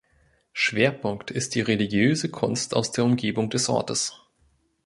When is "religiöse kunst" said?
1.61-2.75